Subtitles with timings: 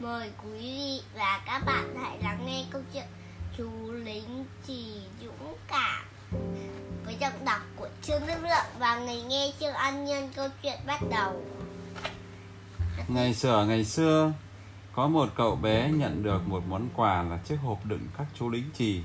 [0.00, 3.04] Mời quý vị và các bạn hãy lắng nghe câu chuyện
[3.56, 4.84] Chú lính chỉ
[5.24, 6.04] dũng cảm.
[7.04, 10.78] Với giọng đọc của Trương Đức Lượng Và người nghe Trương An Nhân câu chuyện
[10.86, 11.44] bắt đầu.
[13.08, 14.32] Ngày xưa ngày xưa
[14.92, 18.50] Có một cậu bé nhận được một món quà là chiếc hộp đựng các chú
[18.50, 19.02] lính trì.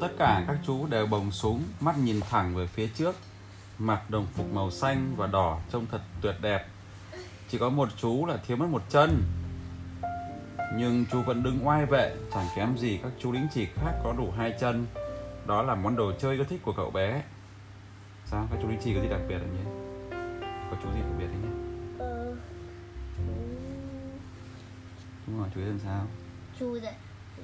[0.00, 3.16] Tất cả các chú đều bồng súng, mắt nhìn thẳng về phía trước
[3.78, 6.66] Mặc đồng phục màu xanh và đỏ trông thật tuyệt đẹp.
[7.54, 9.22] Chỉ có một chú là thiếu mất một chân
[10.76, 14.12] Nhưng chú vẫn đứng oai vệ Chẳng kém gì các chú lính chỉ khác có
[14.18, 14.86] đủ hai chân
[15.46, 17.22] Đó là món đồ chơi yêu thích của cậu bé
[18.26, 18.48] Sao?
[18.50, 19.64] Các chú lính chỉ có gì đặc biệt không nhỉ?
[20.70, 21.48] Có chú gì đặc biệt đấy nhỉ?
[21.98, 22.34] ờ,
[25.26, 26.06] Đúng rồi, chú ấy làm sao?
[26.60, 26.94] Chú đấy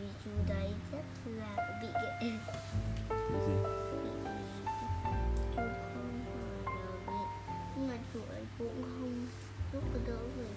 [0.00, 2.32] vì chú đấy rất là bị cái gì?
[5.56, 5.62] chú
[5.92, 6.24] không
[6.64, 7.12] phải là bị
[7.76, 9.21] Nhưng mà chú ấy cũng không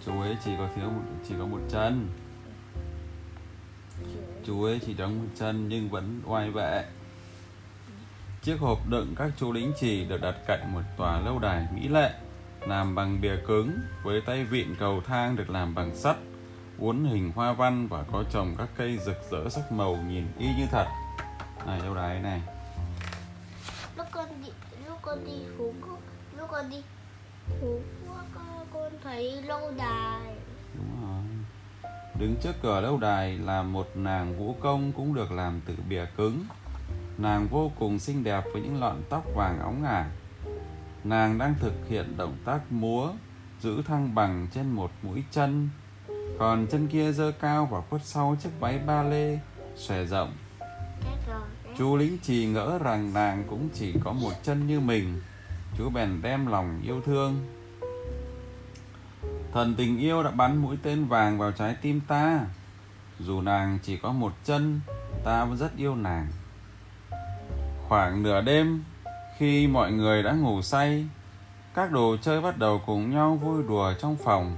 [0.05, 2.09] chuối Chú ấy chỉ có thiếu một chỉ có một chân.
[4.45, 6.85] Chú ấy chỉ đóng một chân nhưng vẫn oai vệ.
[8.41, 11.87] Chiếc hộp đựng các chú lính chỉ được đặt cạnh một tòa lâu đài mỹ
[11.87, 12.13] lệ,
[12.67, 16.15] làm bằng bìa cứng với tay vịn cầu thang được làm bằng sắt,
[16.79, 20.47] uốn hình hoa văn và có trồng các cây rực rỡ sắc màu nhìn y
[20.47, 20.85] như thật.
[21.65, 22.41] Này, lâu đài này.
[23.97, 24.51] Lúc con đi
[24.87, 25.75] lúc con đi xuống
[26.37, 26.83] lúc con đi
[27.61, 30.35] phú quốc á, con thấy lâu đài.
[30.77, 31.23] Đúng rồi.
[32.19, 36.05] Đứng trước cửa lâu đài là một nàng vũ công cũng được làm từ bìa
[36.17, 36.43] cứng.
[37.17, 40.11] Nàng vô cùng xinh đẹp với những lọn tóc vàng óng ả.
[41.03, 43.11] Nàng đang thực hiện động tác múa
[43.61, 45.69] giữ thăng bằng trên một mũi chân.
[46.39, 49.39] Còn chân kia giơ cao và khuất sau chiếc váy ba lê
[49.75, 50.33] xòe rộng.
[51.77, 55.21] Chú lính trì ngỡ rằng nàng cũng chỉ có một chân như mình
[55.77, 57.45] chú bèn đem lòng yêu thương.
[59.53, 62.39] Thần tình yêu đã bắn mũi tên vàng vào trái tim ta.
[63.19, 64.79] Dù nàng chỉ có một chân,
[65.23, 66.27] ta vẫn rất yêu nàng.
[67.87, 68.83] Khoảng nửa đêm,
[69.37, 71.05] khi mọi người đã ngủ say,
[71.73, 74.55] các đồ chơi bắt đầu cùng nhau vui đùa trong phòng.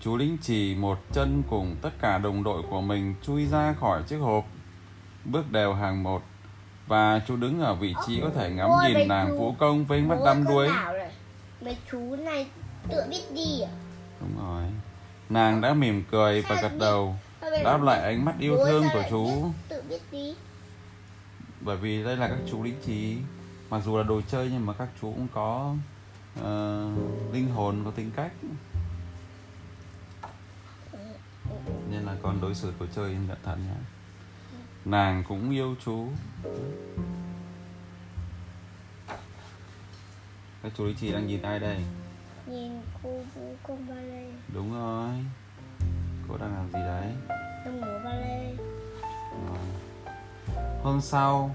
[0.00, 4.02] Chú lính trì một chân cùng tất cả đồng đội của mình chui ra khỏi
[4.02, 4.44] chiếc hộp.
[5.24, 6.22] Bước đều hàng một
[6.86, 10.00] và chú đứng ở vị trí có thể ngắm Ôi, nhìn nàng vũ công với
[10.00, 10.68] mắt đăm đuối.
[11.60, 12.46] mấy chú này
[12.88, 13.70] tự biết đi à?
[14.20, 14.62] Đúng rồi.
[15.28, 17.16] Nàng đã mỉm cười và gật đầu
[17.64, 19.26] đáp lại ánh mắt yêu thương của chú.
[19.26, 19.52] biết?
[19.68, 20.34] Tự biết đi.
[21.60, 23.16] Bởi vì đây là các chú lính trí
[23.70, 25.74] mặc dù là đồ chơi nhưng mà các chú cũng có
[26.42, 26.88] ờ,
[27.32, 28.32] linh hồn có tính cách.
[31.90, 33.95] Nên là con đối xử đồ chơi cẩn thận nhé
[34.86, 36.08] nàng cũng yêu chú
[40.62, 41.84] các chú lính trí đang nhìn ai đây
[42.46, 45.10] nhìn cô vũ công ba lê đúng rồi
[46.28, 47.12] cô đang làm gì đấy
[47.64, 48.56] đang múa ba lê.
[50.82, 51.54] Hôm sau,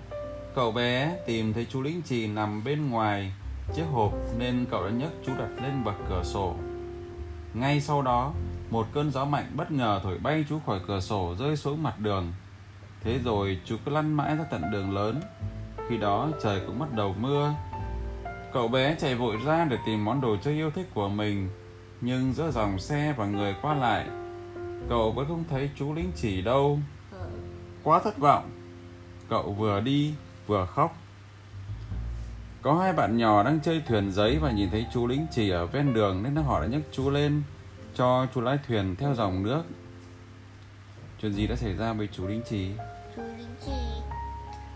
[0.55, 3.33] cậu bé tìm thấy chú lĩnh trì nằm bên ngoài
[3.75, 6.55] chiếc hộp nên cậu đã nhấc chú đặt lên bậc cửa sổ.
[7.53, 8.33] Ngay sau đó,
[8.69, 11.99] một cơn gió mạnh bất ngờ thổi bay chú khỏi cửa sổ rơi xuống mặt
[11.99, 12.33] đường.
[13.03, 15.21] Thế rồi chú cứ lăn mãi ra tận đường lớn.
[15.89, 17.53] Khi đó trời cũng bắt đầu mưa.
[18.53, 21.49] Cậu bé chạy vội ra để tìm món đồ chơi yêu thích của mình.
[22.01, 24.05] Nhưng giữa dòng xe và người qua lại,
[24.89, 26.79] cậu vẫn không thấy chú lính chỉ đâu
[27.83, 28.49] quá thất vọng
[29.29, 30.13] cậu vừa đi
[30.47, 30.95] vừa khóc
[32.61, 35.65] có hai bạn nhỏ đang chơi thuyền giấy và nhìn thấy chú lính chỉ ở
[35.65, 37.43] ven đường nên họ đã nhấc chú lên
[37.95, 39.63] cho chú lái thuyền theo dòng nước
[41.21, 42.71] chuyện gì đã xảy ra với chú lính chỉ
[43.15, 43.71] chú lính chỉ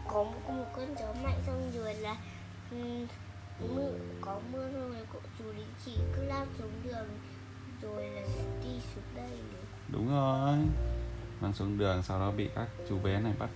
[0.07, 2.15] có một, một cơn gió mạnh xong rồi là
[2.71, 3.07] ừm,
[3.59, 3.91] mưa
[4.21, 7.07] có mưa rồi của chú lính chỉ cứ lao xuống đường
[7.81, 8.21] rồi là
[8.63, 9.39] đi xuống đây.
[9.87, 10.57] Đúng rồi.
[11.41, 13.49] Mang xuống đường sau đó bị các chú bé này bắt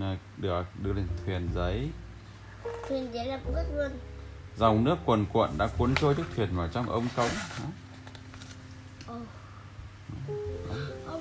[0.00, 1.90] ờ, được đưa lên thuyền giấy.
[2.88, 3.90] Thuyền đấy là ướt luôn.
[4.56, 7.30] Dòng nước cuồn cuộn đã cuốn trôi chiếc thuyền vào trong ống cống.
[9.08, 9.20] Đó,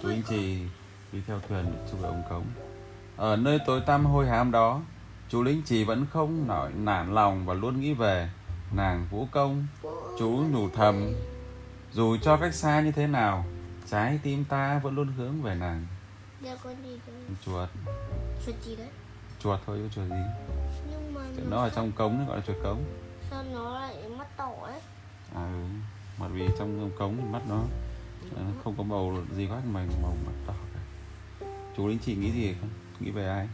[0.01, 0.59] chú lính chỉ
[1.11, 2.45] đi theo thuyền để chui vào ống cống.
[3.17, 4.81] Ở nơi tối tăm hôi hám đó
[5.29, 8.29] chú lính chỉ vẫn không nổi nản lòng và luôn nghĩ về
[8.71, 9.67] nàng vũ công
[10.19, 11.13] chú nhủ thầm.
[11.91, 13.45] Dù cho cách xa như thế nào
[13.89, 15.85] trái tim ta vẫn luôn hướng về nàng.
[16.41, 17.11] Đeo con gì cơ
[17.45, 17.69] chuột.
[18.45, 18.87] Chuột gì đấy?
[19.39, 20.23] Chuột thôi chứ chuột gì?
[20.91, 22.83] Nhưng mà Chứ nó ở trong cống nó gọi là chuột cống.
[23.29, 24.79] Sao nó lại mắt đỏ ấy?
[25.35, 25.63] À ừ.
[26.19, 27.63] bởi vì trong ống cống thì mắt nó.
[28.63, 30.53] Không có màu gì khác mà màu mắt đỏ
[31.77, 32.69] chú lính chỉ nghĩ gì không?
[32.99, 33.47] Nghĩ về ai?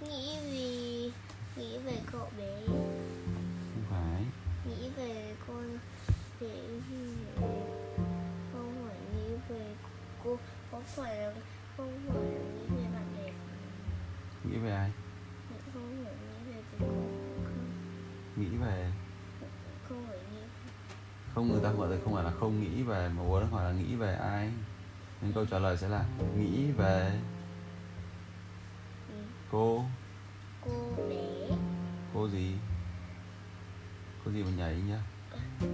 [0.00, 1.10] Nghĩ vì
[1.56, 2.60] Nghĩ về cậu bé.
[2.66, 4.24] Không phải.
[4.66, 5.78] Nghĩ về con
[6.40, 6.80] Để
[8.52, 11.34] Không phải nghĩ phải là
[11.76, 13.32] không phải là nghĩ về bạn đẹp
[14.44, 14.90] nghĩ về ai?
[15.72, 17.32] Không phải nghĩ về cô không.
[18.36, 18.92] Nghĩ về.
[19.88, 20.40] Không phải nghĩ
[21.34, 23.72] không người ta gọi là không phải là không nghĩ về mà muốn hỏi là
[23.72, 24.50] nghĩ về ai?
[25.22, 26.04] Nên câu trả lời sẽ là
[26.36, 27.20] nghĩ về
[32.32, 32.54] gì?
[34.24, 34.98] Cô gì mà nhảy nhá.
[35.60, 35.70] Không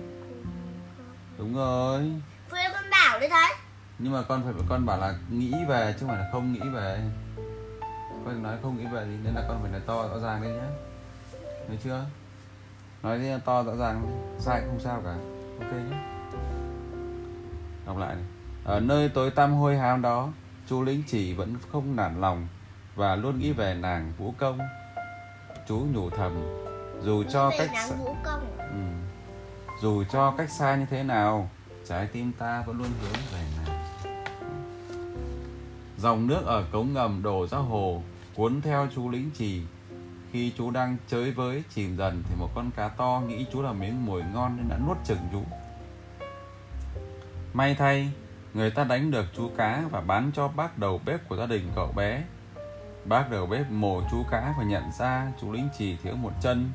[1.38, 2.12] đúng rồi.
[2.50, 3.54] Phương con bảo đấy thấy
[3.98, 6.60] nhưng mà con phải con bảo là nghĩ về chứ không phải là không nghĩ
[6.74, 7.00] về.
[8.24, 10.52] Con nói không nghĩ về thì nên là con phải nói to rõ ràng đấy
[10.52, 10.68] nhá.
[11.68, 12.04] Thấy chưa?
[13.02, 15.16] Nói đi to rõ ràng sai không sao cả.
[15.60, 16.16] Ok nhé
[17.86, 18.24] đọc lại này.
[18.64, 20.28] ở nơi tối tăm hôi hám đó
[20.68, 22.48] chú lính chỉ vẫn không nản lòng
[22.94, 24.58] và luôn nghĩ về nàng vũ công
[25.68, 26.32] chú nhủ thầm
[27.02, 27.96] dù cho về cách xa,
[28.58, 28.76] ừ.
[29.82, 31.50] dù cho cách xa như thế nào
[31.88, 33.76] trái tim ta vẫn luôn hướng về nàng.
[35.98, 38.02] Dòng nước ở cống ngầm đổ ra hồ
[38.34, 39.62] cuốn theo chú lính trì.
[40.32, 43.72] Khi chú đang chơi với chìm dần thì một con cá to nghĩ chú là
[43.72, 45.42] miếng mồi ngon nên đã nuốt chừng chú.
[47.52, 48.12] May thay
[48.54, 51.70] người ta đánh được chú cá và bán cho bác đầu bếp của gia đình
[51.74, 52.22] cậu bé
[53.08, 56.70] bác đầu bếp mổ chú cá và nhận ra chú lính trì thiếu một chân.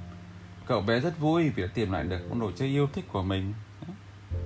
[0.68, 3.24] Cậu bé rất vui vì đã tìm lại được món đồ chơi yêu thích của
[3.24, 3.54] mình.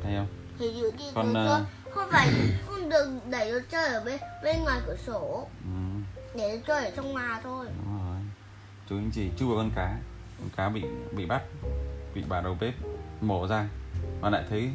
[0.04, 0.28] Thấy không?
[0.60, 2.30] Thì dự đi Còn, đồ à, chơi không phải
[2.68, 5.48] không được đẩy đồ chơi ở bên bên ngoài cửa sổ.
[5.64, 6.02] Ừ.
[6.36, 7.66] để đồ chơi ở trong nhà thôi.
[7.78, 8.18] Đúng rồi.
[8.90, 9.98] Chú anh chị chui vào con cá.
[10.40, 11.42] Con cá bị bị bắt
[12.16, 12.74] Bị bà đầu bếp
[13.22, 13.70] mổ ra.
[14.22, 14.72] Mà lại thấy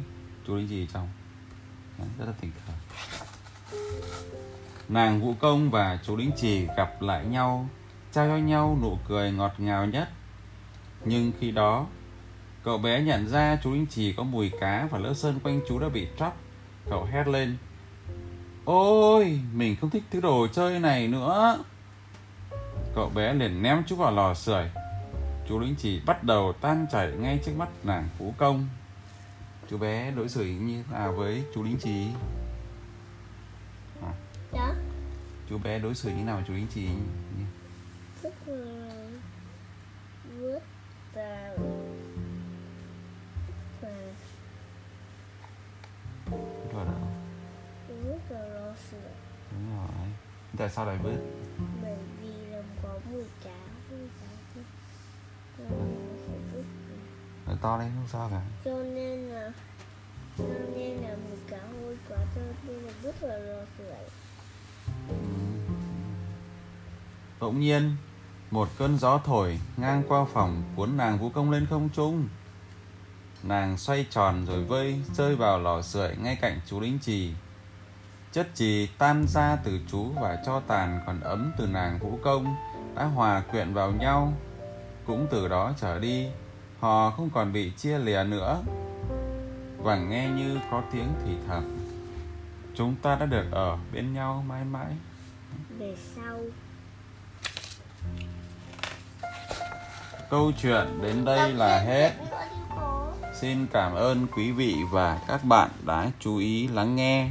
[0.47, 1.09] chú anh chị trong.
[1.97, 2.73] Đấy, Rất là tình cờ
[4.91, 7.69] Nàng Vũ Công và chú Lính Trì gặp lại nhau
[8.11, 10.09] Trao cho nhau nụ cười ngọt ngào nhất.
[11.05, 11.85] Nhưng khi đó
[12.63, 15.79] Cậu bé nhận ra chú Lính Trì có mùi cá Và lớp sơn quanh chú
[15.79, 16.37] đã bị tróc
[16.89, 17.57] Cậu hét lên
[18.65, 21.63] Ôi, mình không thích thứ đồ chơi này nữa.
[22.95, 24.69] Cậu bé liền ném chú vào lò sưởi.
[25.49, 28.67] Chú lính chỉ bắt đầu tan chảy ngay trước mắt nàng vũ Công.
[29.69, 32.07] Chú bé đối xử như thế nào với chú lính trì?
[34.53, 34.73] Đó
[35.51, 36.87] Chú bé đối xử như nào với chú lính trì
[38.23, 39.15] rất là
[41.13, 41.55] và
[43.81, 43.89] và
[46.73, 47.07] Rồi đó
[47.87, 48.99] vứt vào lò sưởi.
[49.51, 50.07] Đúng rồi.
[50.57, 51.17] Tại sao lại vứt?
[51.81, 53.57] Bởi vì làm có mùi cá
[53.89, 54.09] mùi
[55.57, 55.69] nên
[57.45, 58.41] nó to lên không sao cả.
[58.65, 59.51] Cho nên là
[60.37, 60.45] cho
[60.75, 64.09] nên là mùi cá hôi quá cho nên là vứt vào lò sưởi
[67.41, 67.95] Bỗng nhiên,
[68.51, 72.27] Một cơn gió thổi ngang qua phòng Cuốn nàng Vũ Công lên không trung.
[73.43, 77.33] Nàng xoay tròn rồi vơi Rơi vào lò sưởi ngay cạnh chú lính trì.
[78.31, 82.55] Chất trì tan ra từ chú Và cho tàn còn ấm từ nàng Vũ Công
[82.95, 84.33] Đã hòa quyện vào nhau.
[85.05, 86.27] Cũng từ đó trở đi,
[86.79, 88.61] Họ không còn bị chia lìa nữa.
[89.77, 91.77] Và nghe như có tiếng thì thầm,
[92.75, 94.95] Chúng ta đã được ở bên nhau mãi mãi.
[95.77, 96.39] Về sau.
[100.31, 102.11] Câu chuyện đến đây là hết.
[103.41, 107.29] Xin cảm ơn quý vị và các bạn đã chú ý lắng nghe.